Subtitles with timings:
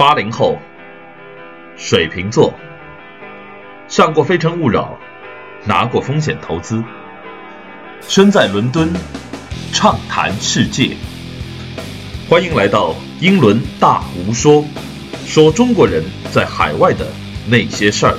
[0.00, 0.58] 八零后，
[1.76, 2.54] 水瓶座，
[3.86, 4.98] 上过《非诚勿扰》，
[5.68, 6.82] 拿过风险投资，
[8.00, 8.90] 身在伦敦，
[9.74, 10.96] 畅谈世界。
[12.30, 14.64] 欢迎来到英伦大无说，
[15.26, 17.06] 说中国人在海外的
[17.46, 18.16] 那些事儿。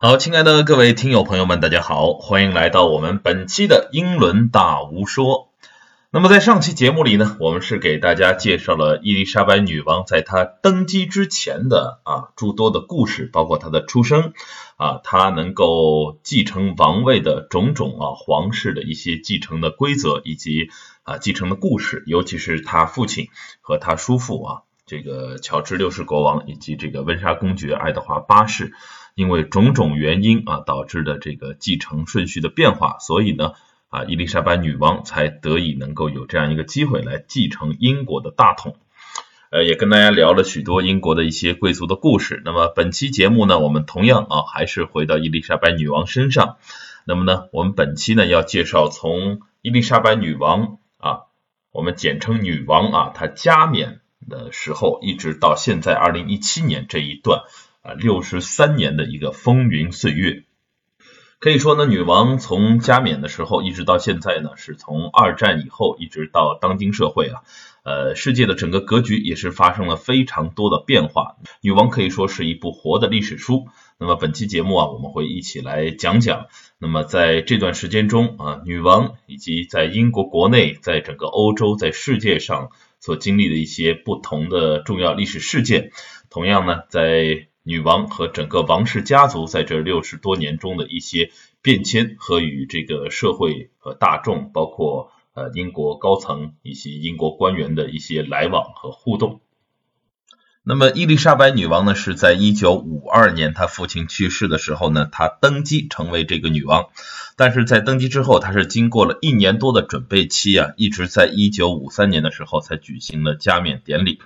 [0.00, 5.50] 好，亲爱的各位听友朋友们，大家好，欢迎来到我们本期的英伦大无说。
[6.12, 14.34] 那么在上期节目里呢，我们是给大家介绍了伊丽莎白女王在她登基之前的啊诸多的故事，包括她的出生
[14.76, 20.70] 啊，她能够继承王位的种种啊皇室的一些继承的规则以及
[21.02, 23.30] 啊继承的故事，尤其是她父亲
[23.60, 28.72] 和她叔父啊，这个乔治六世国王以及这个温莎公爵爱德华八世。
[29.18, 33.54] 因为种种原因啊，导致的这个继承顺序的变化，所以呢
[33.88, 38.76] 啊，伊丽莎白女王才得以能够有这样一个机会来继承英国的大统。
[39.50, 42.40] 呃，也跟大家聊了许多英国的一些贵族的故事。
[42.44, 46.58] 那么本期节目呢，我们同样啊，还是回到伊丽莎白女王身上。
[47.04, 51.22] 那么呢，我们本期呢要介绍从伊丽莎白女王啊，
[51.72, 57.40] 我们简称女王啊，她加冕的时候，一直到现在二零一七年这一段。
[57.88, 60.44] 啊，六十三年的一个风云岁月，
[61.38, 67.40] 可以说呢，女王从加冕的时候一直到现在呢，是从二战以后一直到当今社会啊，
[67.84, 71.36] 呃，世界的整个格局也是发生了非常多的变化。
[71.62, 73.68] 女王可以说是一部活的历史书。
[74.00, 76.46] 那么本期节目啊，我们会一起来讲讲，
[76.78, 82.70] 那么在这段时间中啊，女王以及在英国国内，在整个欧洲，在世界上
[83.00, 85.90] 所经历的一些不同的重要历史事件。
[86.30, 99.42] 同样呢，在女王和整个王室家族在这六十多年中的一些变迁和与这个社会和大众，包括呃英国高层以及英国官员的一些来往和互动。
[100.62, 106.86] 那么伊丽莎白女王呢，是在一九五二年她父亲去世的时候呢，她登基成为这个女王。
[107.36, 114.20] 但是在登基之后，她是经过了一年多的准备期啊，一直在一九五三年的时候才举行了加冕典礼。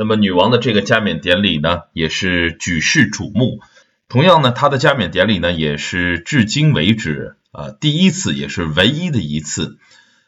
[0.00, 3.60] 那么女王的这个加冕典礼呢，也是举世瞩目。
[4.08, 9.76] 同样呢，她的加冕典礼呢，也是至今为止啊第一次，也是唯一的一次，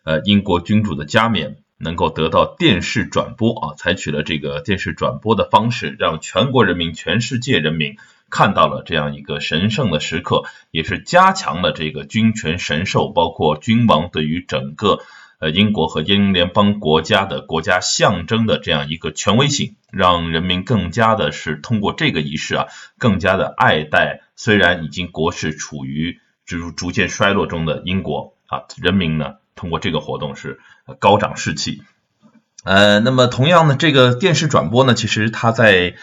[0.04, 7.96] 呃，英国君主的加冕能够得到电视转播啊，采取了这个电视转播的方式，让全国人民、全世界人民
[8.28, 14.98] 看到了这样一个神圣的时刻，也是加强了这个君权神授，包括君王对于整个。
[15.42, 22.66] 呃，英国和英联邦国家的国家象征的这样一个权威性，让人民更加的是通过这个仪式啊，
[22.96, 24.20] 更加的爱戴。
[24.36, 30.60] 虽然已经国势处于逐逐渐衰落中的英国啊，人民呢通过这个活动是
[31.00, 31.82] 高涨士气。
[32.62, 35.96] 呃，那么同样呢，这个电视转播呢，其实它在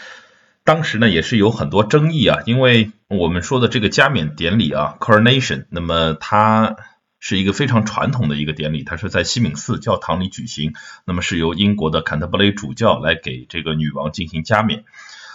[0.64, 6.76] 当时呢也是有很多争议啊，因为我们说的这个加冕典礼啊，coronation，那么它。
[7.20, 10.72] 是一个非常传统的一个典礼，它是在西敏寺教堂里举行。
[11.04, 14.84] 那么是由英国的坎特伯雷主教来给这个女王进行加冕。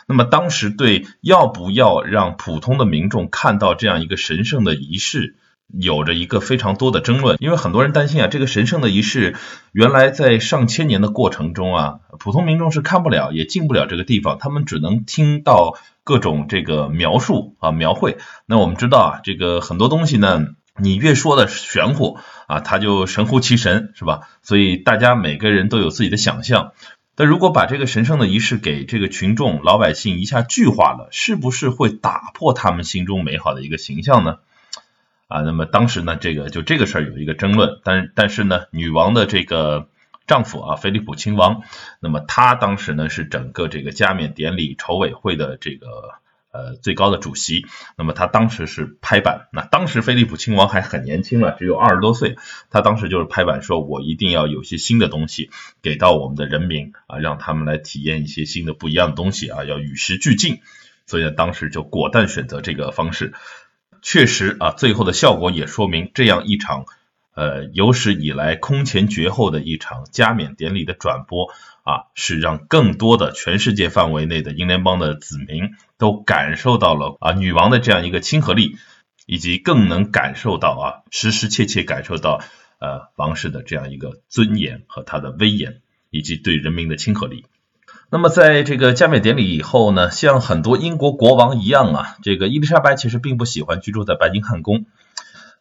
[0.07, 5.35] 那么当时对要不要让普通的民众看到这样一个神圣的仪式，
[5.67, 7.37] 有着一个非常多的争论。
[7.39, 9.35] 因为很多人担心啊，这个神圣的仪式
[9.71, 18.17] 原来在上千年的过程中啊，普通民众是看不了也进不了这个地方，他们只能听到各种这个描述啊描绘。
[18.47, 20.47] 那我们知道啊，这个很多东西呢。
[20.77, 24.27] 你越说的玄乎啊，他就神乎其神，是吧？
[24.41, 26.73] 所以大家每个人都有自己的想象。
[27.15, 34.39] 但如果把这个神圣的仪式给这个群众老百姓一下具化了，是不是会打破他们心中美好的一个形象呢？
[35.27, 37.79] 啊，那么当时呢，这个就这个事儿有一个争论。
[37.85, 39.87] 但但是呢，女王的这个
[40.27, 41.61] 丈夫啊，菲利普亲王，
[42.01, 45.87] 那么他当时呢是整个这个加冕典礼筹委会的这个。
[46.55, 47.65] 呃，最高的主席，
[47.97, 52.37] 那么他当时是拍板，那当时菲利普亲王还很年轻了，只有二十多岁，
[52.69, 55.49] 他当时就是拍板说，我一定要有些新的东西
[55.81, 60.61] 给到我们的人民啊，让他们来体验一些新的不一样的东西啊，要与时俱进，
[61.05, 63.33] 所以呢，当时就果断选择这个方式，
[64.01, 66.85] 确实啊，最后的效果也说明这样一场。
[67.35, 71.49] 呃，有史以来空前绝后的一场加冕典礼的转播
[71.83, 78.77] 啊，是让更多的全世界范围内的英联邦的子民都感受到了啊女王的这样一个亲和力，
[79.25, 82.41] 以及更能感受到啊实实切切感受到
[82.79, 87.45] 呃王室的这样一个尊严和他的威严，以及对人民的亲和力。
[88.09, 94.85] 那么在这个加冕典礼以后呢，像很多英国国王一样啊，这个伊丽莎白其实并不喜欢居住在白金汉宫。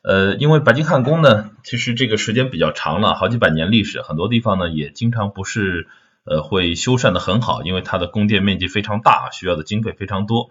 [0.05, 5.89] 呃，因为白金汉宫呢，其实这个时间比较长了，好几百年历史，很多地方呢也经常不是
[6.25, 10.51] 呃会修缮的很好，因为它的宫殿面积非常大，需要的经费非常多。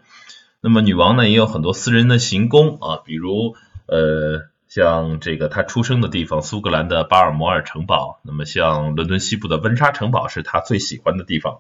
[0.60, 3.56] 那么女王呢也有很多私人的行宫啊，比如
[3.86, 11.60] 呃像这个她出生的地方苏格兰的巴尔摩尔城堡，那么像伦敦西部的温莎城堡是她最喜欢的地方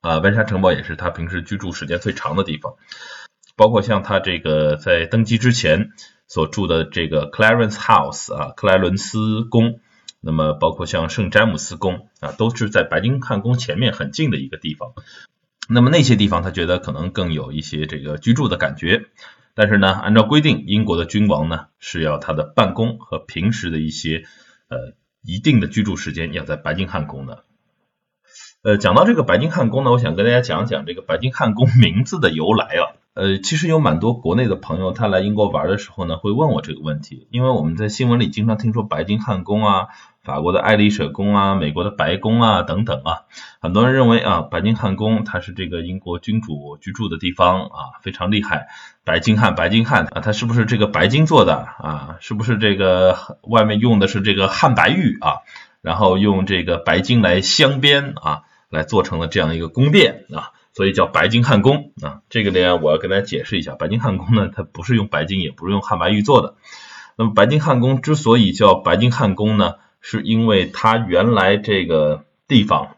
[0.00, 2.76] 啊，温莎城堡也是她平时居住时间最长的地方，
[3.54, 5.90] 包括像她这个在登基之前。
[6.32, 9.80] 所住的这个 Clarence House 啊，克莱伦斯宫，
[10.22, 14.94] 那么包括像圣詹姆斯宫啊，都是在白金汉宫前面很近的一个地方。
[15.68, 19.08] 那么那些地方他觉得可能更有一些这个居住的感觉。
[19.52, 24.24] 但是呢，按照规定，英国的君王呢是要他的办公和平时的一些
[24.68, 27.44] 呃一定的居住时间要在白金汉宫的。
[28.62, 32.96] 呃，讲到这个白金汉宫呢，我想跟大家讲讲这个白金汉宫名字的由来啊。
[33.14, 39.88] 呃，其实有蛮多国内的朋友，他来英国玩的时候呢，会问我这个问题，因为我们在新闻里经常听说白金汉宫啊，
[40.22, 43.24] 法国的爱丽舍宫啊，美国的白宫啊等等啊，
[43.60, 48.68] 很多人认为啊，白金汉宫它是这个英国君主居住的地方啊，非常厉害，
[49.04, 52.16] 白金汉，白金汉啊，它是不是这个白金做的啊？
[52.20, 55.44] 是不是这个外面用的是这个汉白玉啊？
[55.82, 60.52] 然后用这个白金来镶边啊，来做成了这样一个宫殿啊？
[60.74, 66.54] 所以叫白金汉宫啊，这个呢我要跟大家解释一下，白金汉宫呢它不是用白金，也不是用汉白玉做的。
[67.16, 72.96] 那么白金汉宫之所以叫白金汉宫呢，是因为它原来这个地方，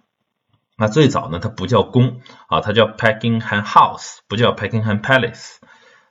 [0.78, 5.56] 那最早呢它不叫宫啊，它叫 Packingham House，不叫 Packingham Palace。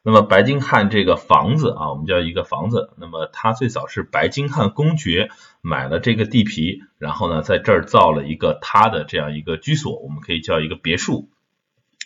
[0.05, 5.29] 那么白金汉这个房子啊，我们叫一个房子，那么它最早是白金汉公爵
[5.61, 11.29] 买了这个地皮，然后呢在这儿造了一个他的这样一个居所，我们可以叫一个别墅。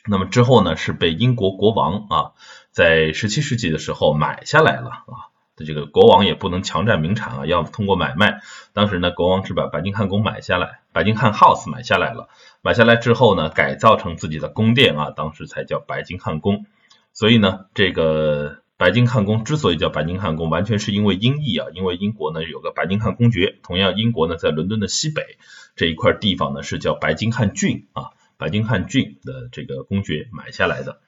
[0.08, 2.32] 那么之后呢，是被英国国王啊，
[2.72, 5.30] 在十七世纪的时候买下来了啊。
[5.66, 8.42] 这个国王也不能强占名产啊，要通过买卖。
[8.74, 12.30] 当时呢，国王是把白金汉宫买下来，白金汉 House 买下来了。
[12.62, 16.68] 买下来之后呢，改造成自己的宫殿啊，当时才叫白金汉宫。
[17.12, 23.58] 所以呢，这个白金汉宫之所以叫白金汉宫，完全是因为英译啊，因为英国呢有个白金汉公爵。
[23.64, 25.24] 同样，英国呢在伦敦的西北
[25.76, 28.12] 这一块地方呢是叫白金汉郡啊。
[28.38, 31.00] 白金汉郡的这个公爵买下来的，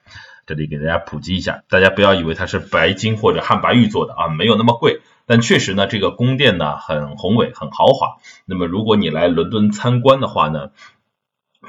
[0.48, 8.18] 这里给大家普及一下，大家不要以为它是白金或者汉白玉做的啊，没有那么贵，但确实呢，这个宫殿呢很宏伟、很豪华。
[8.46, 10.72] 那么如果你来伦敦参观的话呢，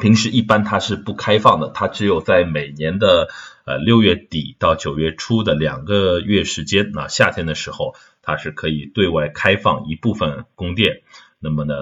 [0.01, 3.29] 平时一般它是不开放的，它只有在每年的
[3.67, 11.03] 呃六月底到九月初的两个月时间啊，夏天的时候它是可以对外开放一部分宫殿。
[11.39, 11.75] 那么呢？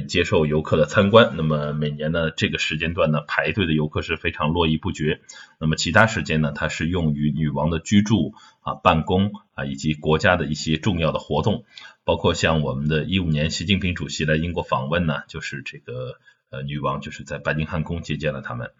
[0.00, 5.20] 接受游客的参观，那么每年呢这个时间段呢排队的游客是非常络绎不绝。
[5.58, 11.64] 那么其他时间呢，它是用于女王的居住啊、办公啊以及国家的一些重要的活动，
[12.04, 16.16] 包括像我们的一五年习近平主席来英国访问呢，就是这个
[16.50, 18.70] 呃女王就是在白金汉宫接见了他们。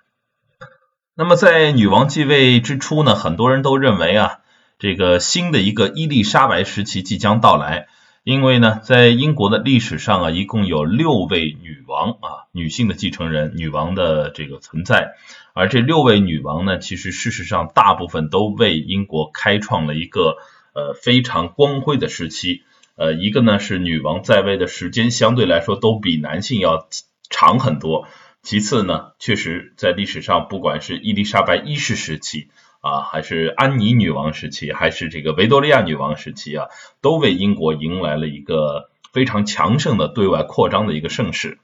[1.14, 4.40] 那么在女王继位之初呢，很多人都认为啊，
[4.78, 7.88] 这个新的一个伊丽莎白时期即将到来。
[8.24, 15.16] 因为呢，在英国的历史上啊，一共有六位女王啊，女性的继承人，女王的这个存在。
[15.54, 20.36] 而这六位女王呢，其实事实上大部分都为英国开创了一个
[20.72, 22.62] 呃非常光辉的时期。
[22.94, 26.86] 呃，一个呢是女王在位的时间相对来说都比男性要
[27.28, 28.06] 长很多。
[28.44, 32.48] 其次呢，确实在历史上，不管是伊丽莎白一世时期。
[32.82, 36.66] 啊，还是安妮女王时期，还是这个维多利亚女王时期啊，
[37.00, 41.58] 都为英国迎来了一个非常强盛的对外扩张的一个盛世。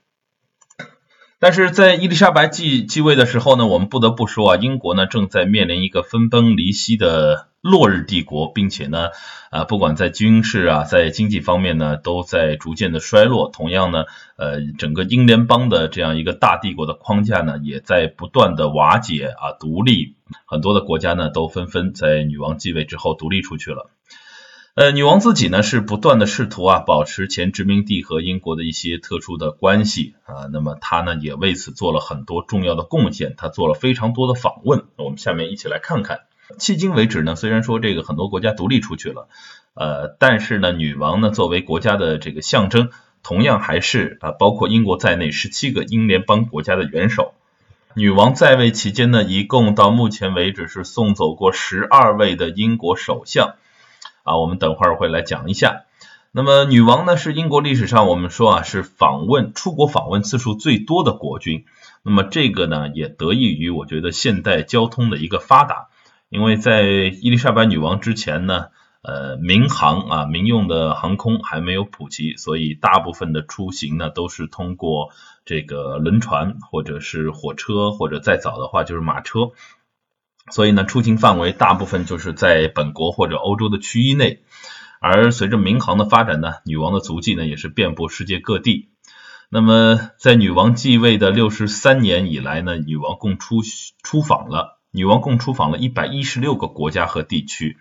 [1.39, 7.47] 但是在伊丽莎白继继位的时候呢，我们不得不说啊，英国呢正在面临一个分崩离析的。
[7.61, 9.09] 落日帝国，并且呢，
[9.51, 13.49] 啊，不管在军事啊，在经济方面呢，都在逐渐的衰落。
[13.49, 14.05] 同样呢，
[14.37, 20.15] 呃，整个英联邦的这样一个大帝国的框架呢，也在不断的瓦解啊，独立。
[20.45, 23.89] 很多的国家呢，都纷纷在女王继位之后独立出去了。
[24.79, 30.47] 呃，女王自己呢，是不断的试图啊，保持前殖民地和英国的一些特殊的关系啊。
[30.53, 33.33] 那么她呢，也为此做了很多重要的贡献。
[33.35, 34.85] 她做了非常多的访问。
[34.95, 36.21] 我们下面一起来看看。
[36.59, 39.27] 迄今为止呢，虽然说这个很多国家独立出去了，
[39.73, 42.89] 呃，但是呢，女王呢作为国家的这个象征，
[43.21, 47.33] 同样还是啊，包括英国在内十七个英联邦国家的元首。
[47.95, 53.55] 女王在位期间呢，一共到目前为止是送走过十二位的英国首相
[54.23, 55.83] 啊，我们等会儿会来讲一下。
[56.31, 61.65] 那么，女王呢是英国历史上我们说啊是访问出国访问次数最多的国君。
[62.03, 65.87] 那么这个呢也得益于我觉得现代交通的一个发达。
[66.29, 68.67] 因为在伊丽莎白女王之前呢，
[69.01, 75.09] 呃民航啊民用的航空还没有普及，所以大部分的出行呢都是通过
[75.45, 79.49] 这个轮船或者是火车，或者再早的话就是马车。
[80.51, 84.43] 所以呢，出行范围大部分就是在本国或者欧洲的区域内。
[85.01, 88.89] 而随着民航的发展呢，女王的足迹呢也是遍布世界各地。
[89.49, 93.61] 那么在女王继位的六十三年以来呢，女王共出
[94.03, 97.77] 出访了，女王共出访了一百一十六个国家和地区。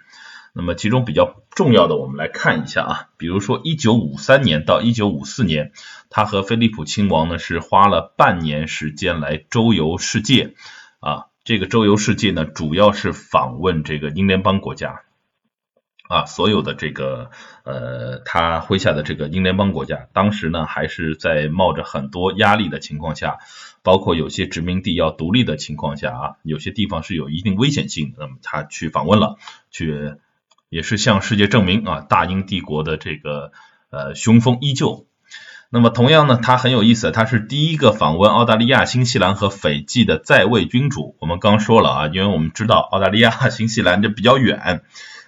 [0.55, 5.73] 那么其中比较重要的，我们来看一下啊，比如说一九五三年到一九五四年，
[6.11, 10.55] 她和菲利普亲王呢是花了半年时间来周游世界
[11.01, 11.27] 啊。
[11.49, 15.01] 这个周游世界呢，主要是访问这个英联邦国家
[16.07, 17.31] 啊，所有的这个
[17.65, 23.39] 呃，他麾下的这个英联邦国家，当时呢还是在冒着很多压力的情况下，
[23.83, 29.39] 包括有些殖民地要独立的情况下啊，有些地方是有一定危险性，那么他去访问了，
[29.71, 30.17] 去
[30.69, 33.53] 也是向世界证明啊，大英帝国的这个
[33.89, 35.07] 呃雄风依旧。
[35.71, 41.15] 那么同样呢，他很有意思，他是第一个访问澳大利亚、新西兰和斐济的在位君主。
[41.19, 44.81] 我们刚说了啊，因为我们知道澳大利亚、新西兰这比较远，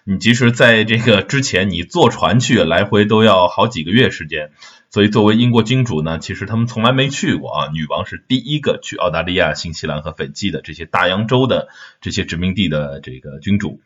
[0.04, 4.50] 你即使在这个之前你坐船去，来回都要好几个月时间。
[4.88, 7.68] 所以作为英国君主呢，其实他们从来没去过啊。
[7.74, 11.68] 女王是第一个去澳大利亚、新西兰和斐济的这些大洋洲的
[12.00, 13.82] 这些殖民地的这个君主。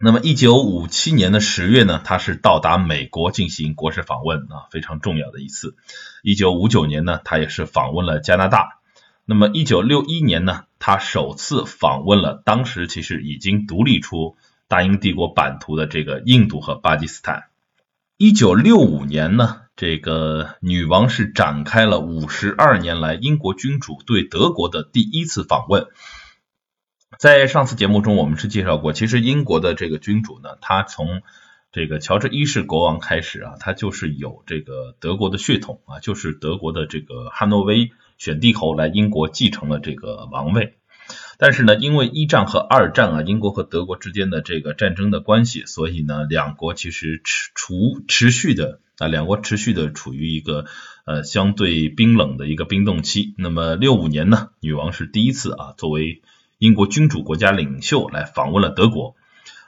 [0.00, 5.74] 那么，一九五七年的十月呢，他是到达美国进行国事访问啊，非常重要的一次。
[6.22, 8.78] 一九五九年呢，他也是访问了加拿大。
[9.24, 14.36] 那么，一九六一年呢，他首次访问了当时其实已经独立出
[14.68, 17.46] 大英帝国版图的这个印度和巴基斯坦。
[18.16, 25.88] 一九六五年呢，这个女王是展开了五十二年来英国君主对德国的第一次访问。
[27.16, 31.22] 在上次节目中，我们是介绍过，其实英国的这个君主呢，他从
[31.72, 40.74] 这个乔治一世国王开始啊，他就是有这个德国的血统啊，就是德国的这个汉诺威选帝侯来英国继承了这个王位。
[41.38, 50.66] 但是呢，因为一战和二战啊，英国和德国之间的这个战争的关系，所以呢，两国其实持除持续的啊，两国持续的处于一个
[51.06, 53.34] 呃相对冰冷的一个冰冻期。
[53.38, 56.22] 那么六五年呢，女王是第一次啊，作为
[56.58, 59.14] 英国君主国家领袖来访问了德国。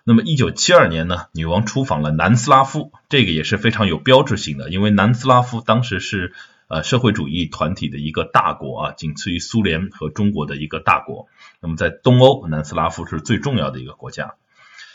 [0.03, 6.33] 那么，一九七二年呢，女王出访了南斯拉夫，这个也是非常有标志性的，因为南斯拉夫当时是
[6.69, 11.29] 呃社会主义团体的一个大国啊，仅次于苏联和中国的一个大国。
[11.61, 14.35] 那么，在东欧，南斯拉夫是最重要的一个国家。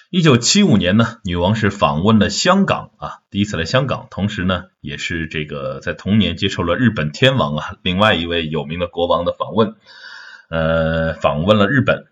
[0.10, 9.76] 一九七五年呢，女王是访问了香港啊，第一次来香港，同时呢，也是这个在同年接受了日本天王啊，另外一位有名的国王的访问。
[10.50, 12.08] 呃，访问了日本。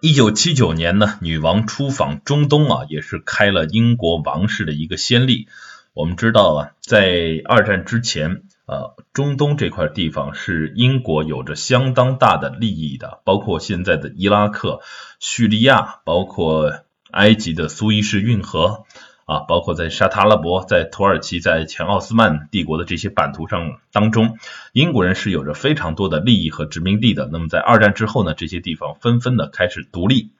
[0.00, 5.46] 一九七九年呢，女王出访中东啊，也是开了英国王室的一个先例。
[5.92, 14.80] 我们知道啊，在二战之前啊，中东这块地方是英国有着相当大的利益的，包括现在的伊拉克、
[15.20, 16.72] 叙利亚，包括
[17.12, 18.86] 埃及的苏伊士运河。
[19.26, 24.38] 啊，包括在沙特阿拉伯、在土耳其、在前奥斯曼帝国的这些版图上当中，
[24.72, 27.28] 英国人是有着非常多的利益和殖民地的。
[27.32, 30.30] 那么在二战之后呢，这些地方纷纷的开始独立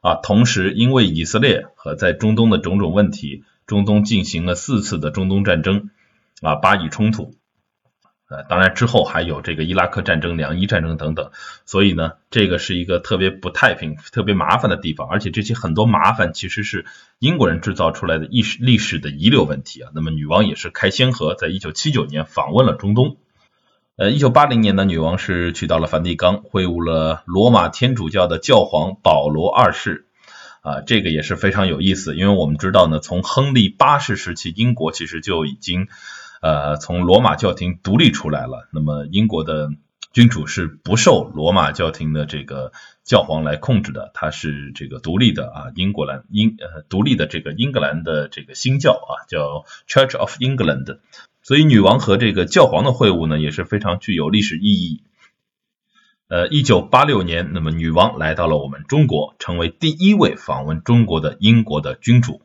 [0.00, 5.90] 啊，同时因为以色列和在中东的种种问题，中东进行了四次的中东战争
[6.42, 7.34] 啊，巴以冲突。
[8.34, 11.30] 呃，当然之后还有这个伊拉克战争、两伊战争等等，
[11.66, 16.84] 所以呢，这个是一个特别不太平、特别麻烦的地方，而且这些很多麻烦其实是
[17.20, 19.90] 英国人制造出来的历史历史的遗留问题啊。
[19.94, 23.18] 那么女王也是开先河，在一九七九年访问了中东。
[23.94, 30.06] 呃，一九八零年呢，女王是去到了梵蒂冈，会晤了罗马天主教的教皇保罗二世
[30.62, 35.86] 啊，这个也是非常有意思，因为我们知道呢，从亨利八世时期，英国其实就已经。
[36.44, 39.70] 呃，从罗马教廷独立出来了，那么英国的
[40.12, 42.70] 君主是不受罗马教廷的这个
[43.02, 50.98] 教皇来控制的，他是这个独立的啊，英国兰英呃独立的这个英格兰的这个新教啊，叫 Church of England，
[51.40, 55.02] 所以女王和这个教皇的会晤呢也是非常具有历史意义。
[56.28, 62.42] 呃，一九八六年，那么女王来到了我们中国，成为第一位访问中国的英国的君主，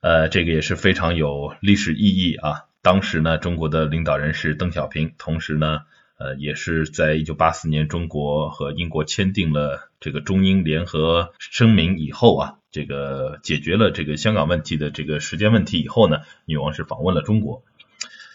[0.00, 2.64] 呃，这个也是非常有历史意义啊。
[2.86, 5.80] 当时呢，中国的领导人是邓小平，同时呢，
[6.18, 17.64] 呃，也是在一九八四年，中国和英国签订了这个中英联合声明以后啊，这个解决了这个香港问题的这个时间问题以后呢，女王是访问了中国。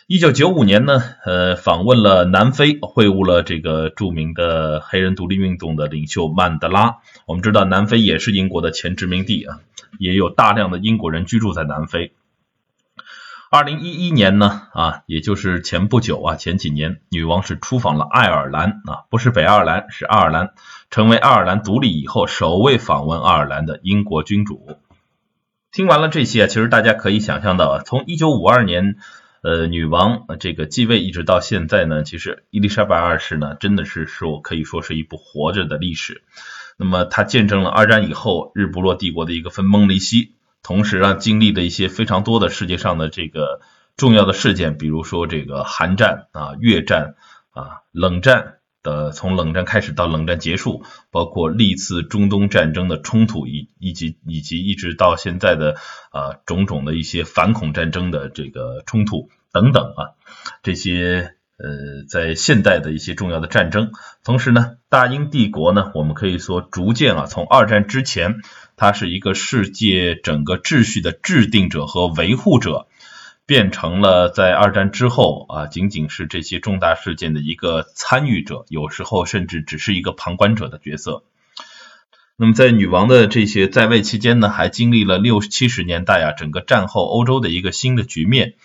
[0.07, 6.97] 一九九五年呢，呃，访问了南非，会晤了这个著名的黑人独立运动的领袖曼德拉。
[7.25, 9.61] 我们知道，南非也是英国的前殖民地啊。
[9.97, 12.11] 也有大量的英国人居住在南非。
[13.53, 20.53] 二零一一年呢，啊，也就是前不久啊，前几年，女王是出访了爱尔兰啊，不是北爱尔兰，是爱尔兰，
[20.89, 24.77] 成为爱尔兰独立以后首位访问爱尔兰的英国君主。
[25.73, 28.95] 听完了这些，其实大家可以想象到，从一九五二年，
[29.41, 36.23] 呃，女王这个继位一直到现在呢，其实伊丽莎白二世呢，真的是说可以说是一部活着的历史。
[36.77, 40.35] 那么，她见证了二战以后日不落帝国的一个分崩离析。
[40.63, 43.61] 同时啊，经历的一些非常多的世界上的这个
[43.97, 47.15] 重要的事件，比如说这个韩战啊、越战
[47.51, 55.75] 啊、冷战的，从冷战开始到冷战结束，包括历次中东战争的冲突以以及以及一直到现在的
[56.11, 60.13] 啊种种的一些反恐战争的这个冲突等等啊，
[60.63, 61.35] 这些。
[61.63, 63.91] 呃，在现代的一些重要的战争，
[64.23, 68.41] 同时呢，大英帝国呢，我们可以说逐渐啊，从二战之前，
[68.81, 72.87] 它是一个世界整个秩序的制定者和维护者，
[73.45, 81.21] 变成了在二战之后啊，仅仅是这些重大事件的一个参与者，有时候甚至只是一个旁观者的角色。
[82.37, 88.55] 那么在女王的这些在位期间呢，还经历了六七十年代啊，整个战后欧洲的一个新的局面。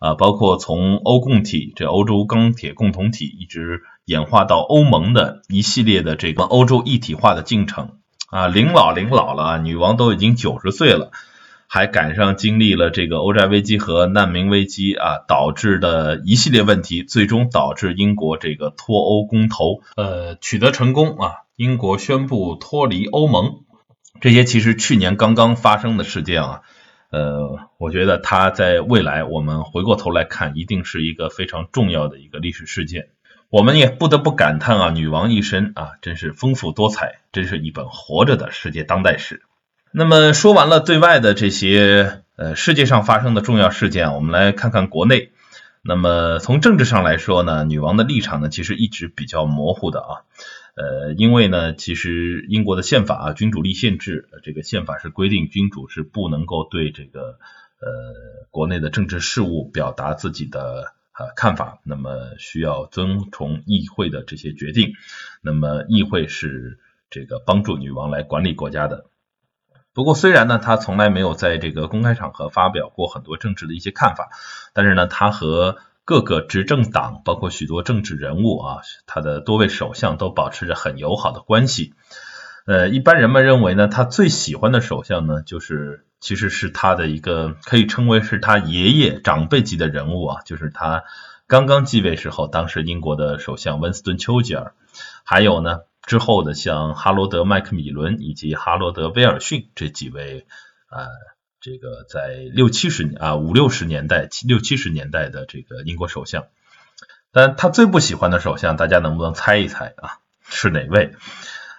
[0.00, 7.99] 啊，包括从欧共体这欧洲钢铁共同体，一直演化到欧盟的一系列的这个欧洲一体化的进程
[8.30, 11.10] 啊，临老临老了啊，女王都已经九十岁了，
[11.66, 23.64] 还赶上经历了这个欧债危机和难民危机啊，导致的一系列问题，最终导致英国这个脱欧公投呃取得成功啊，英国宣布脱离欧盟，
[24.20, 26.60] 这些其实去年刚刚发生的事件啊。
[27.10, 33.08] 呃，我觉得他在未来，我们回过头来看，一定是一个非常重要的一个历史事件。
[33.50, 39.42] 我们也不得不感叹啊，女王一生啊，真是丰富多彩，真是一本活着的世界当代史。
[39.90, 45.32] 那么说完了对外的这些呃世界上发生的重要事件，我们来看看国内。
[45.82, 50.22] 那么从政治上来说呢，女王的立场呢，其实一直比较模糊的啊。
[50.76, 57.20] 呃，因为呢，其实英国的宪法啊，君主立宪制，这个宪法是规定君主是不能够对这个
[57.80, 64.94] 呃国内的政治事务表达自己的呃看法，那么需要遵从议会的这些决定，
[65.42, 66.78] 那么议会是
[67.10, 69.04] 这个帮助女王来管理国家的。
[69.92, 74.30] 不过虽然呢，他从来没有在这个公开场合发表过很多政治的一些看法，
[74.72, 81.92] 但是呢，他和各个执政党，包括许多政治人物啊，他的多位首相都保持着很友好的关系。
[82.66, 91.04] 呃，一般人们认为呢，他最喜欢的首相呢，就是其实是他的一个可以称为是他爷爷长辈级的人物啊，就是他
[91.46, 94.74] 刚刚继位时候，当时英国的首相温斯顿·丘吉尔，
[95.24, 100.46] 还有呢之后的像哈罗德·麦克米伦以及哈罗德·威尔逊这几位
[100.88, 101.08] 啊。
[101.62, 106.46] 这个在六七十年啊五六十年代七六七十年代的这个英国首相，
[107.32, 110.20] 但他最不喜欢的首相，大家能不能猜一猜啊？
[110.48, 111.12] 是哪位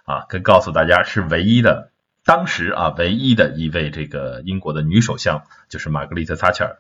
[0.04, 0.20] 啊？
[0.30, 1.91] 可以告诉大家，是唯一的，
[2.26, 6.80] 当时啊唯一的一位这个英国的女首相，就是玛格丽特·撒切尔。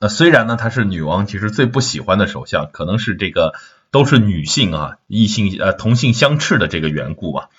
[0.00, 3.54] 呃，虽然呢她是女王其实最不喜欢的首相，可能是这个
[3.90, 7.50] 都是女性啊，异性呃同性相斥的这个缘故吧，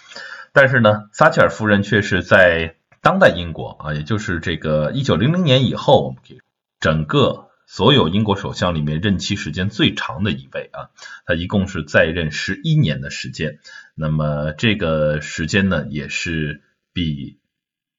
[0.54, 2.76] 但是呢，撒切尔夫人却是在。
[3.02, 6.42] 当代英国啊，也就是这个一九零零年以后，我们可以
[6.82, 10.92] 整个所有英国首相里面任期时间最长的一位啊，
[11.26, 13.60] 她一共是在任十一年的时间。
[13.96, 16.62] 那么这个时间呢，也是
[17.00, 17.40] 比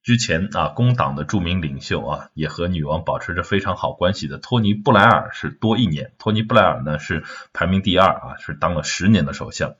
[0.03, 6.13] 之前啊工党的著名领袖啊，也和女王保持着非常好关系的托尼布莱尔是多一年。
[6.19, 9.73] 托尼布莱尔呢是排名第二啊，是当了十年的首相。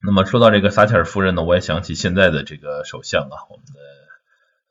[0.00, 3.80] 那么说到这个撒切尔夫人呢，我也想起现在的这个首相啊，我们的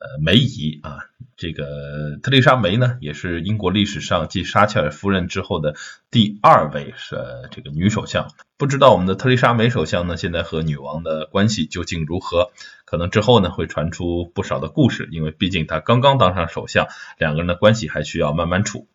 [0.04, 0.98] 呃梅姨啊，
[1.34, 5.74] 这个特丽莎梅呢，也是英国历史上继撒切尔夫人之后的
[6.10, 7.16] 第二位是
[7.50, 8.28] 这个女首相。
[8.58, 12.50] 不知道我们的特丽莎梅首相呢，现在和女王的关系究竟如何？
[12.84, 16.86] 可能之后呢会传出不少的故事，因为毕竟她刚刚当上首相，
[17.18, 18.86] 两个人的关系还需要慢慢处。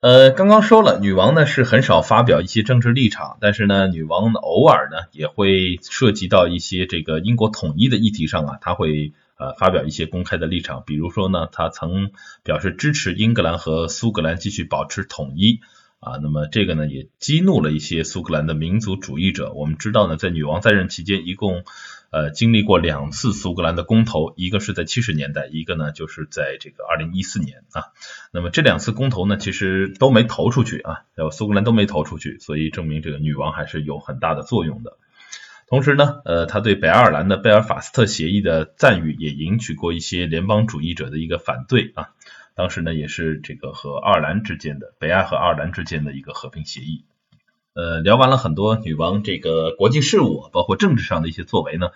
[0.00, 12.10] 呃，刚刚说了，女王呢是很少发表一些政治立场，但是呢，女王偶尔呢也会涉及到一些这个英国统一的议题上啊，她会呃发表一些公开的立场，比如说呢，她曾
[12.44, 15.60] 表示支持英格兰和苏格兰继续保持统一
[15.98, 19.54] 啊，那么这个呢也激怒了一些苏格兰的民族主义者。
[19.54, 21.64] 我们知道呢，在女王在任期间，一共。
[22.10, 27.92] 呃，经历过两次苏格兰的公投，一个是在七十年代，一个呢就是在这个二零一四年啊。
[28.32, 34.98] 那么这两次公投呢，其实都没投出去啊，苏格兰都没投出去，所以证明这个女王还是有很大的作用的。
[35.68, 42.10] 同时呢，呃，他对北爱尔兰的贝尔法斯特协议的赞誉也引起过一些联邦主义者的一个反对啊。
[42.54, 47.04] 当时呢，也是这个和爱尔兰之间的北爱和爱尔兰之间的一个和平协议。
[47.76, 51.90] 呃，聊完了很多女王这个国际事务，包括政治上的一些作为呢，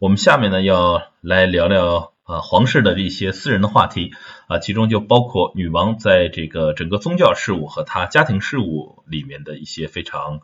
[0.00, 4.12] 我们下面呢要来聊聊啊皇室的一些私人的话题
[4.48, 10.40] 啊，其中就包括女王在这个整个宗教事务和她家庭事务里面的一些非常。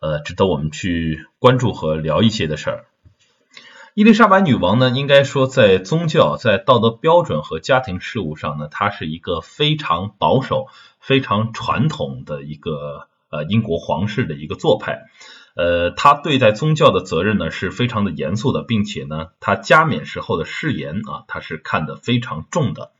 [0.00, 2.84] 呃，值得我们去关注和聊一些的事儿。
[3.94, 10.66] 伊丽莎白女王呢，应该说在宗教、在道德标准和家庭事务上呢，她是一个非常保守、
[11.00, 15.02] 非常传统的一个呃英国皇室的一个做派。
[15.56, 22.90] 呃，他对待宗教的责任呢是非常的严肃的，并且呢，他加冕时候的誓言啊，他是看得非常重的。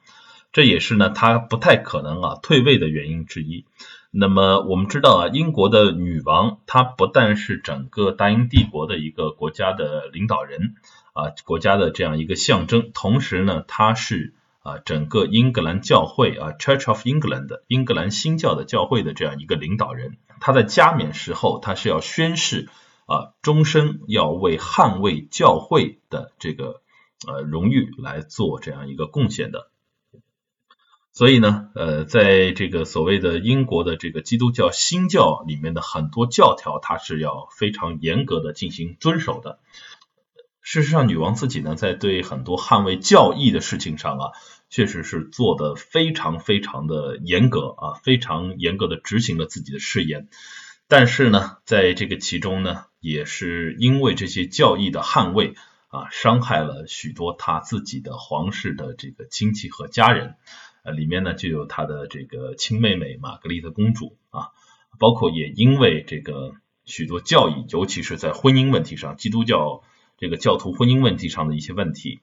[0.53, 3.65] 这也是呢，他不太可能啊退位的原因之一。
[4.13, 10.77] 那么我们知道啊，英国的女王她不但是整个大英帝国的一个国家的领导人
[11.13, 14.33] 啊，国家的这样一个象征，同时呢，她是
[14.65, 20.19] 啊整个英格兰教会啊 Church of England 英格兰新教的教会的这样一个领导人。
[20.41, 22.69] 他在加冕时候，他是要宣誓
[23.07, 26.83] 啊，终身要为捍卫教会的这个
[27.29, 29.71] 呃荣誉来做这样一个贡献的。
[31.13, 39.61] 所以呢，呃，在这个所谓的英国的这个基督教新教里面的很多教条，它是要非常严格的进行遵守的。
[40.61, 44.33] 事实上，女王自己呢，在对很多捍卫教义的事情上啊，
[44.71, 50.29] 确实是做的非常非常的严格啊，非常严格的执行了自己的誓言。
[50.89, 55.55] 但是呢，在这个其中呢，也是因为这些教义的捍卫
[55.89, 60.35] 啊，伤害了许多他自己的皇室的这个亲戚和家人。
[60.83, 64.49] 呃，里面呢就有他的这个亲妹妹玛格丽特公主啊，
[64.99, 66.53] 包括也因为这个
[66.85, 69.83] 许多教义，尤其是在婚姻问题上，基督教
[70.19, 72.21] 这个教徒婚姻问题上的一些问题，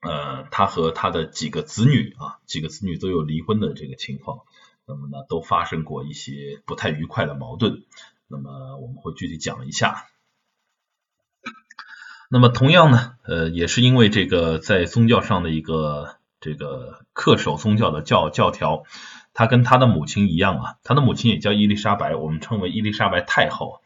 [0.00, 4.40] 呃，他和他的几个子女啊，几个子女都有离婚的这个情况，
[4.86, 7.84] 那么呢都发生过一些不太愉快的矛盾，
[8.26, 10.06] 那么我们会具体讲一下。
[12.30, 16.16] 那么同样呢，呃，也是因为这个在宗教上的一个。
[16.40, 18.84] 这个恪守宗教的教教条，
[19.34, 23.80] 他跟他的母亲一样啊，他的母亲也叫伊丽莎白，我们称为伊丽莎白太后。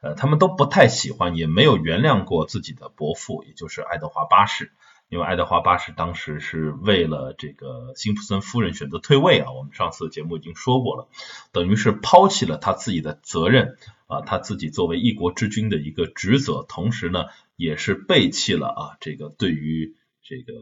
[0.00, 4.72] 呃，他们都不太喜欢，也没有原谅过自己的伯父，也就是爱德华八世，
[5.08, 11.08] 因为爱德华八世当时是为了这个辛普森夫人选择退位啊，我们上次节目已经说过了，
[11.52, 20.52] 等于是抛弃了他自己的责任啊，他自己作为一国之君的一个职责，同时呢，也是背弃了啊这个对于这个。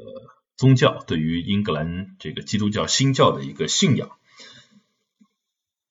[0.57, 4.13] 宗教对于英格兰这个基督教新教的一个信仰，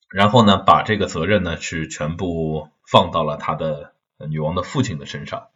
[0.08, 3.94] 然后呢，把这个责任呢是全部放到了他的
[4.28, 5.46] 女王的父亲的身上，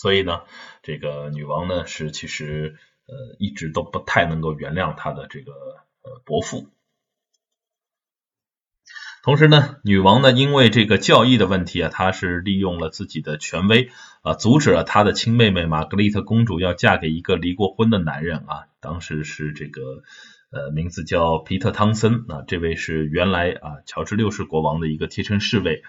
[0.00, 0.42] 所以呢，
[0.84, 5.52] 这个女王呢是其实呃一直都不太能够原谅他的这个
[6.02, 6.68] 呃伯父。
[9.24, 13.90] 同时呢，女王呢，因为这个教义的问题啊，她是利用了自己的权威
[14.22, 18.68] 啊，阻止了她的亲妹妹玛格丽特公主要嫁给一个离过婚的男人啊。
[18.78, 20.04] 当时是这个
[20.52, 25.82] 呃名字叫皮特汤森啊，这位是原来啊乔治六世国王的一个贴身侍卫。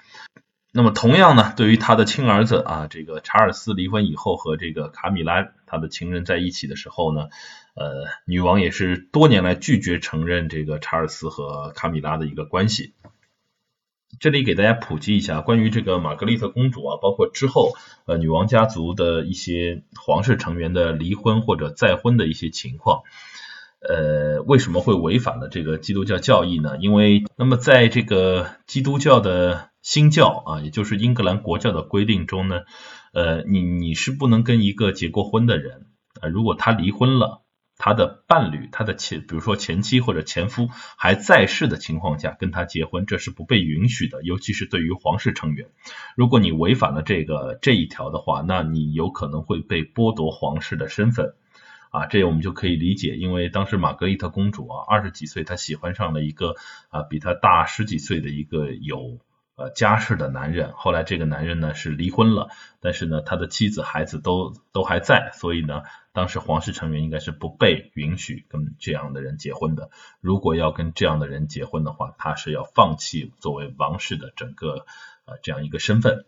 [0.72, 7.30] 那么同样呢，对于他的亲儿子啊，这个查尔斯离婚以后和这个卡米拉他的情人在一起的时候呢，
[7.74, 12.94] 呃，女王也是多年来拒绝承认这个查尔斯和卡米拉的一个关系。
[14.20, 17.74] 这里给大家普及一下关于这个玛格丽特公主啊，包括之后
[18.06, 23.02] 呃女王家族的一些皇室成员的离婚或者再婚的一些情况，
[23.88, 26.78] 呃为什么会违反了这个基督教教义呢？
[26.80, 32.62] 因为那么在这个基督教的新教啊，也就是英格兰国教的规定中呢，
[33.14, 35.88] 呃你你是不能跟一个结过婚的人
[36.22, 37.44] 啊，如果他离婚了。
[37.82, 45.70] 他的伴侣，他的前，比如说前妻或者前夫还在世的情况下跟他结婚，这是不被允许的，尤其是对于皇室成员。
[46.18, 51.36] 如果你违反了这个这一条的话，那你有可能会被剥夺皇室的身份
[51.90, 52.06] 啊。
[52.08, 56.56] 这我们就可以理解，因为当时玛格丽特公主啊，二十几岁，她喜欢上了一个
[56.90, 59.20] 啊比她大十几岁的一个有。
[59.60, 62.48] 呃，家世的男人，后来这个男人呢是离婚了，
[62.80, 69.90] 但是呢，他的妻子孩子都都还在，所以呢，当时皇室成员应该是不被允许跟这样的人结婚的。
[70.22, 74.86] 如果要跟这样的人结婚的话，他是要放弃作为王室的整个
[75.26, 76.24] 呃这样一个身份。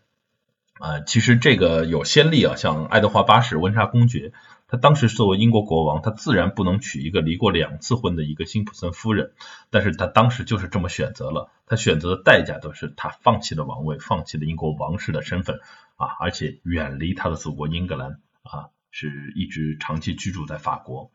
[0.73, 4.33] 啊，其实这个有先例啊，像爱德华八世温莎公爵。
[4.71, 9.33] 他当时作为英国国王，他自然不能娶一个离过两次婚的一个辛普森夫人，
[9.69, 15.59] 但是他当时就是这么选择了，他选择的代价都是他放弃了王位，放弃了英国王室的身份
[15.97, 21.11] 啊，而且远离他的祖国英格兰啊，是一直长期居住在法国。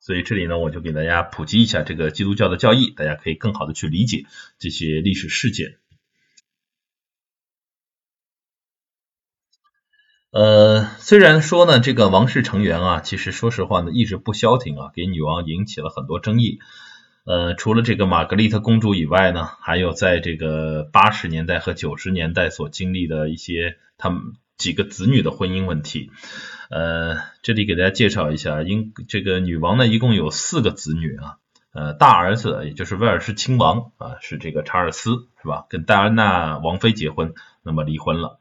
[0.00, 4.26] 所以这里呢，我就给大家普及一下这个基督教的教义，大家可以更好的去理解
[4.58, 5.78] 这些历史事件。
[10.36, 16.58] 呃，虽然说呢，这个王室成员啊，其实说实话呢，一直不消停啊，给女王引起了很多争议。
[17.24, 26.10] 呃，除了这个玛格丽特公主以外呢，还有在这个八十年代和九十年代所经历的一些他们几个子女的婚姻问题。
[26.68, 31.36] 呃，这里给大家介绍一下，英这个女王呢，一共有四个子女啊。
[31.72, 35.64] 呃，大儿子也就是威尔士亲王啊，是这个查尔斯，是吧？
[35.70, 38.38] 跟戴安娜王妃结婚，那么离婚了。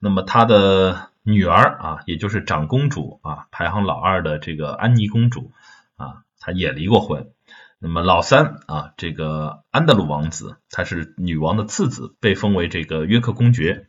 [0.00, 5.50] 那么他的女儿啊，也就是长公主啊，排行老二的这个安妮公主
[5.96, 7.32] 啊，她也离过婚。
[7.80, 13.88] 那么老三啊，这个安德鲁王子，他是女王的次子，被封为这个约克公爵。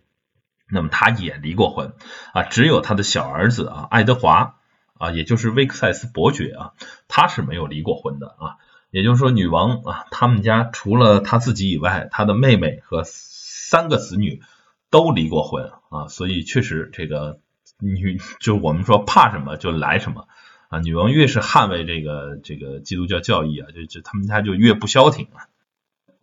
[0.68, 1.94] 那么他也离过婚
[2.34, 4.56] 啊，只有他的小儿子啊，爱德华
[4.96, 6.72] 啊，也就是威克塞斯伯爵啊，
[7.08, 8.58] 他是没有离过婚的啊。
[8.90, 14.42] 也就是说，女王啊，他们家除了他自己以外，他的妹妹和三个子女。
[14.90, 17.40] 都离过婚啊，所以确实这个
[17.80, 20.28] 女就我们说怕什么就来什么
[20.70, 25.48] 啊，女王越是捍卫这个这个基督教教义啊，就就他们家就越不消停啊。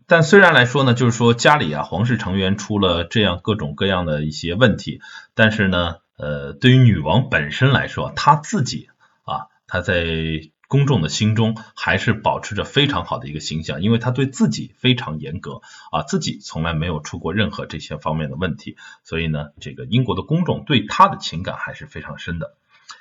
[0.06, 5.00] 但虽然来说呢，就是说家里啊皇室成员出了这样各种各样的一些问题，
[5.34, 8.88] 但是呢，呃，对于女王本身来说，她自己
[9.24, 10.50] 啊，她在。
[10.66, 15.60] 公众的心中还是保持着非常好的一个形象，因为他对自己非常严格
[15.92, 22.56] 啊，自己从来没有出过任何这些方面的问题，所以呢，这个英国的公众对他的情感还是非常深的，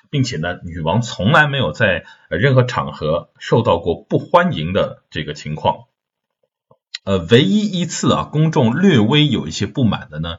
[0.09, 5.85] 并且呢，女王从来没有在任何场合受到过不欢迎的这个情况。
[7.05, 10.37] 呃，唯一一次啊，公众略微有一些不满的呢，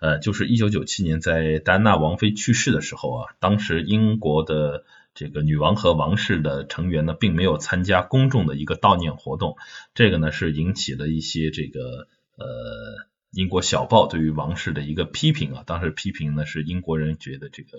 [0.00, 4.84] 呃，就是一九九七年在戴安娜王妃去世的时候啊，当时英国的。
[5.14, 9.56] 这个女王和王室的成员呢，并没有参加公众的一个悼念活动，
[9.94, 17.78] 这个呢是引起了一些这个呃英国小报对于王室的一个批评啊，当时批评呢是英国人觉得这个。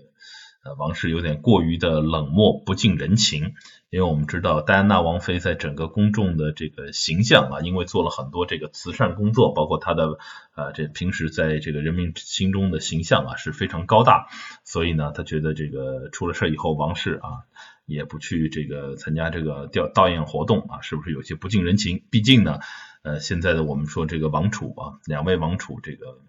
[0.64, 3.54] 呃，王室有点过于的冷漠不近人情，
[3.90, 10.18] 因为我们知道戴安娜王妃在整个公众的这个形象啊，因为做了很多这个慈善工作，包括她的
[10.56, 14.28] 呃这平时在这个人民心中的形象啊是非常高大，
[14.64, 17.44] 所以呢，他觉得这个出了事以后，王室啊
[17.86, 22.04] 也不去这个参加这个吊悼唁活动啊，是不是有些不近人情？
[22.10, 22.60] 毕竟呢，
[23.02, 26.20] 呃，现在的我们说这个王储啊，两位王储这个。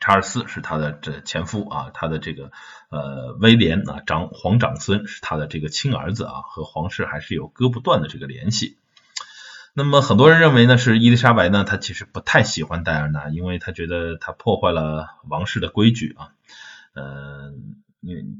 [0.00, 2.50] 查尔斯是他的这前夫啊，他的这个
[2.90, 8.76] 呃威廉啊长皇长孙是他的这个亲儿子啊，和皇室还是有割不断的这个联系。
[9.74, 16.32] 那么很多人认为呢，是伊丽莎白呢，她其实不太喜欢戴安娜，因为她觉得她破坏了王室的规矩啊。
[16.94, 17.76] 嗯，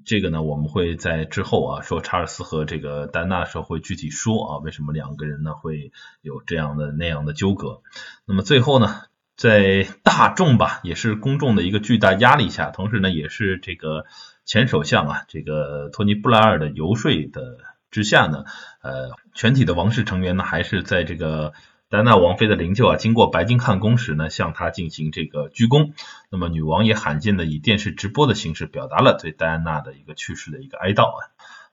[0.04, 7.82] 这个呢，我们会在之后啊说查尔斯和这个戴安娜的时候会具体说啊，为什么两个人呢会有这样的那样的纠葛。
[8.26, 9.02] 那么最后呢？
[9.38, 14.04] 在大众吧，也是公众的一个巨大压力下，同时呢，也是这个
[14.44, 17.58] 前首相啊，这个托尼布莱尔的游说的
[17.92, 18.42] 之下呢，
[18.82, 21.52] 呃，全体的王室成员呢，还是在这个
[21.88, 25.92] 戴安娜王妃的灵柩啊经过白金汉宫时呢，向她进行这个鞠躬。
[26.30, 31.30] 那么女王也罕见的以电视直播的形式表达了对戴安娜的一个去世的一个哀悼啊。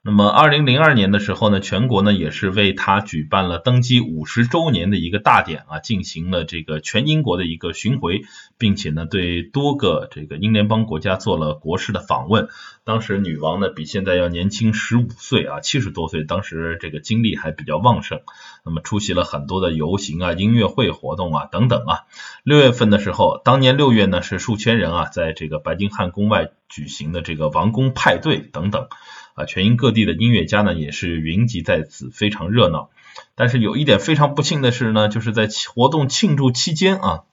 [0.07, 8.21] 那么，二零零二年的时候呢，全国呢也是为他举办了登基五十周年的一个大典啊，进行了这个全英国的一个巡回，
[8.59, 12.49] 并且呢对多个这个英联邦国家做了国事的访问。
[12.83, 18.21] 当时女王呢比现在要年轻十五岁啊，七十多岁，当时这个精力还比较旺盛。
[18.63, 22.01] 那么出席了很多的游行啊、音乐会活动啊等等啊。
[22.43, 28.87] 六月份的时候，当年六月呢是数千人啊在这个白金汉宫外举行的这个王宫派对等等。
[29.35, 32.89] 啊，全英各地的音乐家呢也是云集在此，非常热闹。
[33.35, 37.23] 但是有一点非常不幸的是呢，就是在活动庆祝期间啊，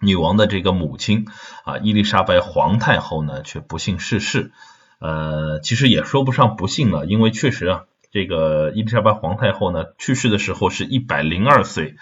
[0.00, 1.26] 女王的这个母亲
[1.64, 4.52] 啊，伊丽莎白皇太后呢却不幸逝世。
[4.98, 11.96] 呃，其实也说不上不幸了，因为确实啊，这个伊丽莎白皇太后呢去世的时候是一百零二岁，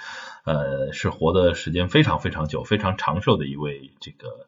[0.45, 4.47] 呃，是活的时间非常非常久、非常长寿的一位这个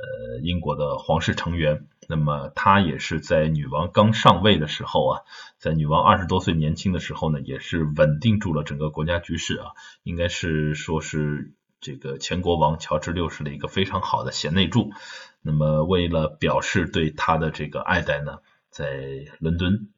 [0.00, 1.86] 呃英国的皇室成员。
[2.08, 5.20] 那么他也是在女王刚上位的时候啊，
[5.58, 9.66] 在女王二十多岁年轻的时候呢，也是稳定住了整个国家局势啊，
[10.02, 14.92] 应该是说是这个前国王乔治六世的一个非常好的贤内助。
[15.40, 18.38] 那么为了表示对他的这个爱戴呢，
[18.70, 19.88] 在伦敦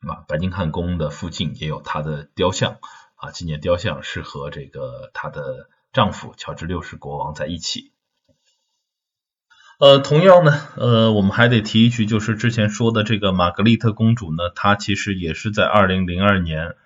[0.00, 2.78] 啊白金汉宫的附近也有他的雕像
[3.16, 7.92] 啊，纪念雕像是和这个她的丈夫乔治六世国王在一起。
[9.78, 16.76] 呃，同样呢，呃，我们还得提一句，就是之前说的这个玛格丽特公主呢，她其实也是在二零零二年，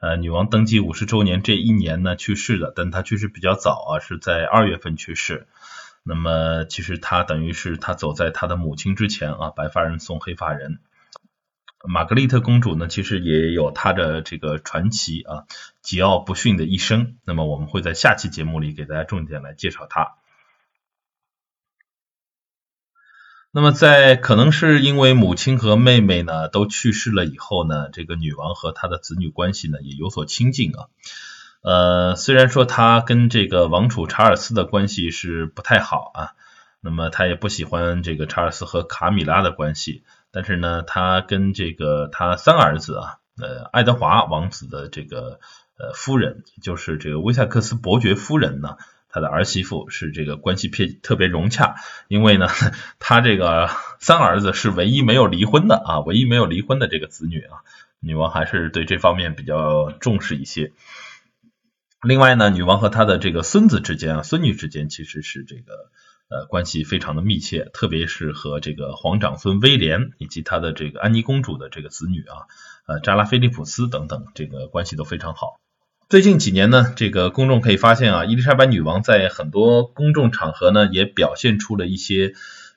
[0.00, 5.46] 呃，女王登基五十周年这一年呢去世的，但她去世比较早啊，是在二月份去世。
[6.02, 10.80] 那么其实她等于是她走在她的母亲之前啊，白发人送黑发人。
[11.84, 15.44] 玛格丽特公主呢，其实也有她的这个传奇啊，
[15.82, 17.16] 桀骜不驯的一生。
[17.24, 20.16] 那么我们会在下期节目里给大家重点来介绍她。
[23.54, 30.86] 那么在可能是因为母亲和妹妹呢都去世了以后呢，这个女王和她的子女关系呢也有所亲近啊。
[31.62, 36.32] 呃，虽然说她跟这个王储查尔斯的关系是不太好啊，
[36.80, 45.40] 那么她也不喜欢这个查尔斯和卡米拉的关系，但是呢，她跟这个她三儿子啊，呃，爱德华王子的这个
[45.78, 48.78] 呃夫人，就是这个威塞克斯伯爵夫人呢。
[49.12, 51.76] 他的儿媳妇是这个关系偏特别融洽，
[52.08, 52.48] 因为呢，
[52.98, 53.68] 他这个
[54.00, 57.60] 三儿子是唯一没有离婚的啊，唯一没有离婚的这个子女啊，
[58.00, 60.72] 女王还是对这方面比较重视一些。
[62.02, 65.90] 另外呢，女王和她的这个孙子之间啊，孙女之间其实是这个
[66.28, 72.48] 呃关系非常的密切，特别是和这个皇长孙威廉以及他的这个安妮公主的这个子女啊，
[72.88, 75.61] 呃扎拉菲利普斯等等，这个关系都非常好。
[76.12, 82.34] 最近几年呢，这个公众可以发现啊，伊丽莎白女王在很多公众场合呢，也表现出了一些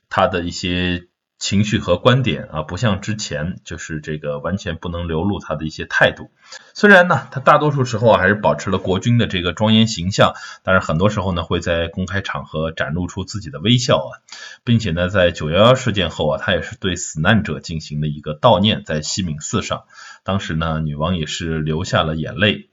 [0.08, 6.30] 她的一些情绪和观点啊，不像之前就是这个完全不能流露她的一些态度。
[6.74, 10.32] 虽然呢，她大多数时候还是保持了国君的这个庄严形象，
[10.63, 14.24] 但是很多时候呢，会在公开场合展露出自己的微笑啊，
[14.63, 19.84] 并且呢，在九幺幺事件后啊，她也是对死难者进行了一个悼念，在西敏寺上，
[20.24, 22.69] 当时呢，女王也是流下了眼泪。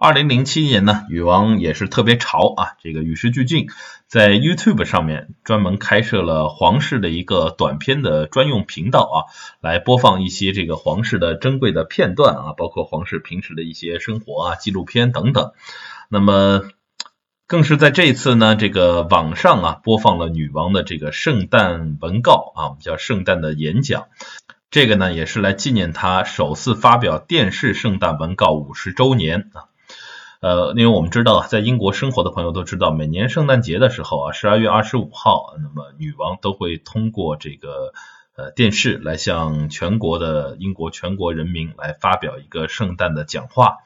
[0.00, 3.66] 二零零七年呢，女王也是特别潮啊，这个与时俱进，
[4.06, 9.16] 在 YouTube 上面专门开设了皇室的一个短片的专用频道啊，
[9.60, 15.50] 来播放一些这个皇室的珍贵的片段啊，包括皇室平时的一些生活啊、纪录片等等。
[16.08, 16.62] 那么，
[17.48, 24.06] 更是在这一次呢，这个网上啊播放了女王的这个圣诞文告啊，我们叫圣诞的演讲。
[24.70, 29.66] 这个呢，也是来纪念她首次发表电视圣诞文告五十周年啊。
[30.40, 37.92] 呃，因为我们知道，在英国生活的朋友都知道，每年圣诞节的时候啊，十二月二十五号，那么女王都会通过这个
[38.36, 43.78] 呃电视来向全国的英国全国人民来发表一个圣诞的讲话。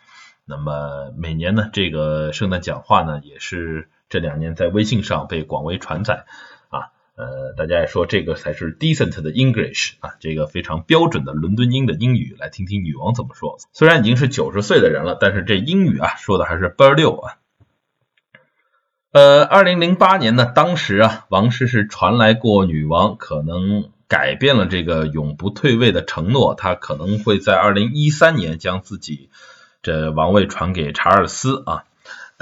[0.45, 6.27] 那么每年呢，这个圣诞讲话呢，也是这两年在微信上被广为传载。
[7.15, 13.59] 呃，大家也说这个才是 decent 的 English 啊，这个非常标准的伦敦英的英语，来听听女王怎么说。
[13.73, 17.37] 虽然已经是九十岁的人了，但是这英语啊说的还是倍儿溜啊。
[19.13, 29.29] 呃，二零零八年呢，当时啊，王室是传来过女王可能改变了这个永不退位的承诺，她可能会在二零一三年将自己
[29.83, 31.85] 这王位传给查尔斯啊。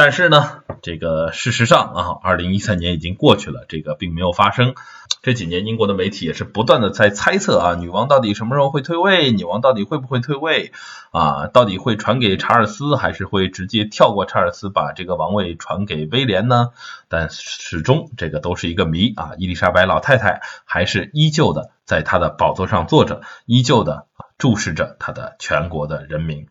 [0.02, 4.74] 但是呢，这个事实上啊，二零一三年已经过去了，这个并没有发生。
[5.20, 9.30] 这几年英国的媒体也是不断的在猜测啊，女王到底什么时候会退位？
[9.30, 10.72] 女王到底会不会退位？
[11.10, 16.70] 啊，到底会传给查尔斯，还是会直接跳过查尔斯，把这个王位传给威廉呢？
[17.10, 19.32] 但始终这个都是一个谜啊。
[19.36, 24.06] 伊丽莎白老太太还是依旧的在她的宝座上坐着，依旧的
[24.38, 26.46] 注视着她的全国的人民。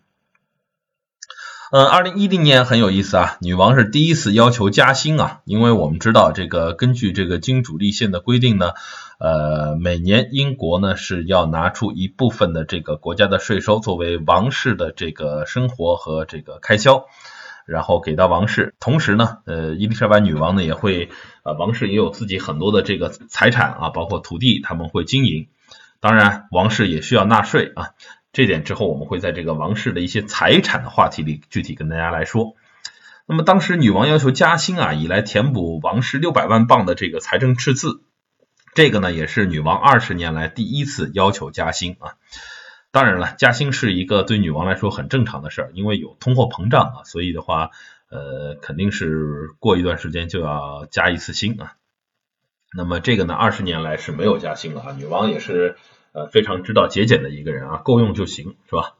[1.71, 8.71] 嗯，二零一零年很有意思啊，女王是第一次要求加薪啊，因为我们知道这个根据这个金主立宪的规定呢，
[9.19, 17.05] 呃，每年英国呢是要拿出一部分的这个国家的税收作为王室的这个生活和这个开销，
[17.67, 18.73] 然后给到王室。
[18.79, 21.09] 同时呢，呃，伊丽莎白女王呢也会，
[21.43, 25.49] 呃，王室也有自己很多的这个财产啊，包括土地，他们会经营。
[26.01, 27.89] 当然，王室也需要纳税啊。
[28.31, 32.55] 这点之后，我们会在这个王室的一些财产的话题里具体跟大家来说。
[33.25, 38.01] 那么当时女王要求加薪啊，以来填补王室六百万镑的这个财政赤字。
[38.75, 42.17] 这个呢，也是女王二十年来第一次要求加薪啊。
[42.91, 47.71] 当然了，加薪是一个对女王来说很正常的事儿，因为有通货膨胀啊，所以的话，
[48.09, 51.73] 呃，肯定是过一段时间就要加一次薪啊。
[52.75, 55.77] 那么这个呢，二十年来是没有加薪的啊，女王也是。
[56.27, 58.95] 非常知道节俭的一个人啊，够用就行，是吧？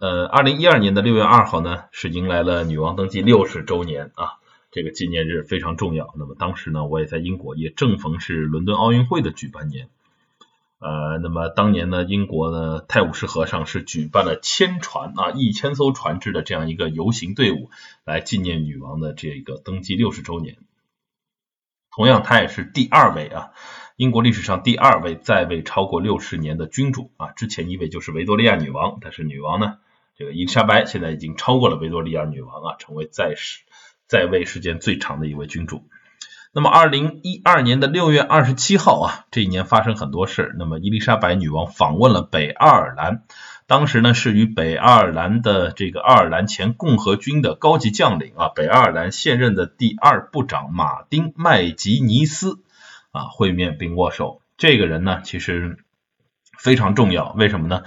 [0.00, 4.38] 呃，二零一二年的六月二号呢，是迎来了女王登基六十周年啊，
[4.70, 6.14] 这个纪念日非常重要。
[6.16, 9.88] 那么当时呢，我也在英国，也正逢是伦敦奥运会的举办年。
[10.78, 17.68] 呃，那么当年呢，英国呢泰晤士河上是举办了千船啊一千艘船只的这样一个游行队伍，
[18.04, 20.58] 来纪念女王的这个登基六十周年。
[21.90, 23.50] 同样，她也是第二位啊，
[23.98, 27.30] 英国历史上第二位在位超过六十年的君主啊。
[27.34, 29.78] 之前一位就是维多利亚女王，但是女王呢，
[30.16, 33.64] 这个伊丽莎白现在已经超过了维多利亚女王啊，成为在世
[34.06, 35.82] 在位时间最长的一位君主。
[36.52, 40.54] 那么，二零一二年的六月二十七号啊，这一年发生很多事。
[40.60, 43.24] 那么，伊丽莎白女王访问了北爱尔兰，
[43.66, 52.60] 当时呢是与北爱尔兰的这个爱尔兰前共和军的高级将领啊，北爱尔兰现任的第二部长马丁麦吉尼斯
[53.18, 54.40] 啊会面并握手。
[54.56, 55.78] 这个人呢，其实
[56.58, 57.82] 非常重要，为什么呢？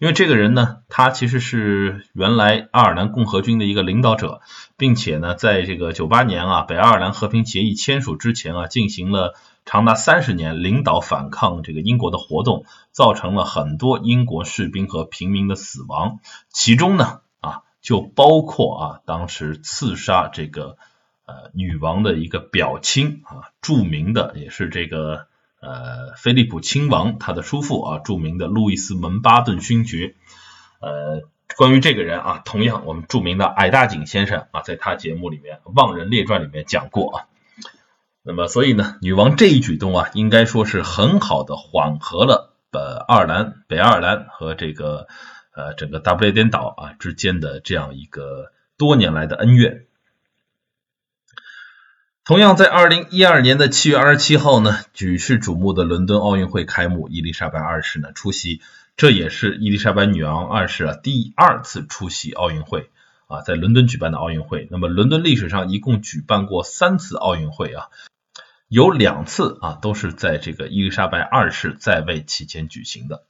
[0.00, 4.40] 因为这个人呢，他其实是原来爱尔兰共和军的一个领导者，
[4.76, 20.76] 并且呢，在这个九八年啊，北爱尔兰和平协议签署之前啊，进行了长达三十年领导反抗这个英国的活动，造成了很多英国士兵和平民的死亡，其中呢啊，就包括啊，当时刺杀这个
[21.28, 25.28] 呃女王的一个表亲啊，著名的也是这个。
[25.60, 30.14] 呃，菲利普亲王他的叔父啊，著名的路易斯蒙巴顿勋爵。
[30.80, 31.22] 呃，
[31.56, 37.26] 关于这个人啊，同样我们著名的矮大紧先生啊，在他节目里面《望人列传》里面讲过啊。
[38.22, 45.08] 那么，所以呢，女王这一举动啊，应该说是很好的缓和了呃爱尔兰、北爱尔兰和这个
[45.52, 49.86] 呃整个大不列颠岛啊之间的这样一个多年来的恩怨。
[52.28, 58.60] 同样，在二零一二年的七月二十七号呢，举世瞩目的伦敦奥运会开幕，伊丽莎白二世呢出席，
[58.98, 62.90] 这也是伊丽莎白女王二世啊第二次出席奥运会
[63.28, 64.68] 啊，在伦敦举办的奥运会。
[64.70, 67.86] 那么，伦敦历史上一共举办过三次奥运会啊，
[68.68, 73.22] 有两次啊都是在这个伊丽莎白二世在位期间举行的。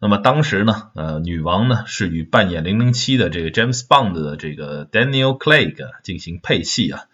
[0.00, 7.04] 那么当时呢，呃，女王呢是与扮演零零七的这个 James Bond 的这个 Daniel Craig 进行配戏啊。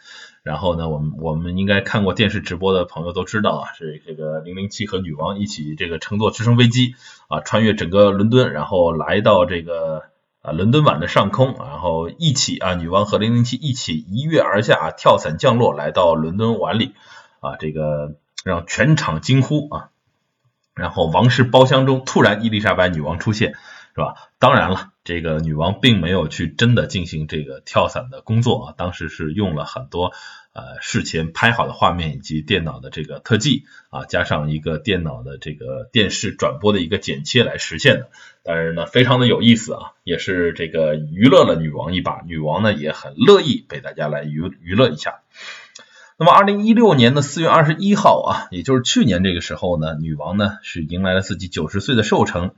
[0.43, 6.97] 然后呢，我们我们应该看过电视直播的朋友都知道啊，是这个零零七和女王一起这个乘坐直升飞机
[7.28, 10.03] 啊，穿越整个伦敦，然后来到这个
[10.40, 16.95] 啊伦敦碗的上空，然后一起啊，女王和零零七一起一跃而下啊，跳伞降落，来到伦敦碗里
[17.38, 19.90] 啊，这个让全场惊呼啊。
[20.74, 23.55] 然后王室包厢中突然伊丽莎白女王出现，
[23.95, 24.14] 是吧？
[24.38, 24.88] 当然了。
[25.05, 30.12] 这个女王并没有去真的进行这个跳伞的工作啊，当时是用了很多
[30.53, 38.11] 呃事前拍好的画面以及电脑的这个特技啊，加上一个电脑的这个电视转播的一个剪切来实现的。
[38.45, 45.22] 但是呢，非常的有意思啊，也是这个娱乐了女王一把，女王呢也很乐意被大家来娱娱乐一下。
[46.16, 52.53] 那么，二零一六年的四月二十一号啊，也就是去年这个时候呢，女王呢是迎来了自己九十岁的寿辰。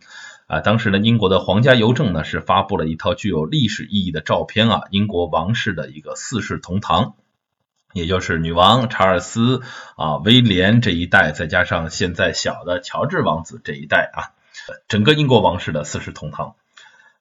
[0.46, 7.14] 啊，当时呢，英国的皇家邮政呢是发布了一套具有历史意义的照片啊，英国王室的一个四世同堂，
[7.92, 9.62] 也就是女王、查尔斯
[9.96, 14.36] 啊、威廉这一代，再加上现在小的乔治王子这一代啊，
[14.86, 16.56] 整个英国王室的四世同堂。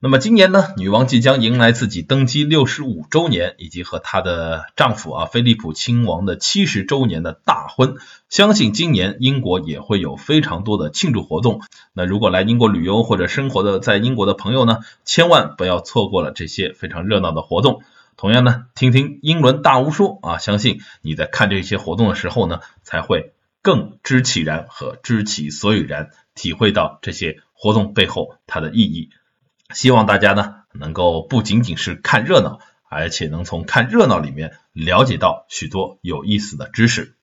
[0.03, 7.95] 那么今年呢，女王即将迎来自己登基六十五周年，以及和她的丈夫啊菲利普亲王的七十周年的大婚。
[8.27, 11.61] 相信今年英国也会有非常多的庆祝活动。
[11.93, 17.81] 那如果来英国旅游或者生活的在英国的朋友呢，千万不要错过了这些非常热闹的活动。
[18.17, 23.31] 同样呢，听听英伦大巫说啊，相信你在看这些活动的时候呢，才会
[23.61, 29.11] 更知其然和知其所以然，体会到这些活动背后它的意义。
[29.73, 32.59] 希望大家呢能够不仅仅是看热闹，
[32.89, 37.15] 而且能从看热闹里面了解到许多有意思的知识。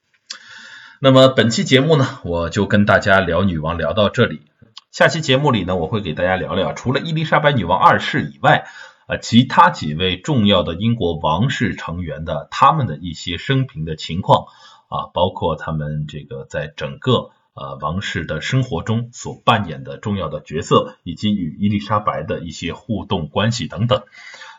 [1.01, 4.43] 那么本期节目呢，我就跟大家聊女王聊到这里。
[4.91, 8.67] 下期节目里呢，我会给大家聊聊除了伊丽莎白女王二世以外，
[9.07, 14.47] 啊，其他几位重要的英国王室成员的他们的一些生平的情况
[14.89, 17.31] 啊，包括他们这个在整个。
[17.61, 24.05] 呃，王室的生活中所扮演的重要的角色，以及与伊丽莎白的一些互动关系等等，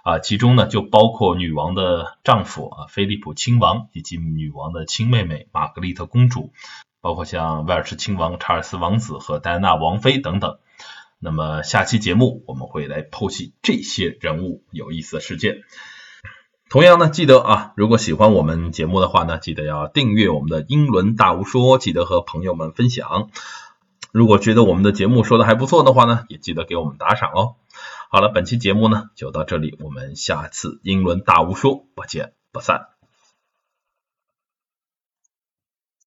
[0.03, 6.53] 啊，其中呢就包括女王的丈夫啊，菲利普亲王，以及女王的亲妹妹玛格丽特公主，
[7.01, 10.59] 包括像威尔士亲王查尔斯王子和戴安娜王妃等等。
[11.17, 15.63] 那么下期节目我们会来剖析这些人物有意思的事件。
[16.71, 23.29] 同样呢，记得啊，如果喜欢我们节目的话呢，记得要订阅我们的英伦大无说，记得和朋友们分享。
[24.13, 27.55] 如果觉得我们的节目说的还不错的话呢，也记得给我们打赏哦。
[28.09, 32.87] 好了，本期节目呢就到这里，我们下次英伦大无说不见不散。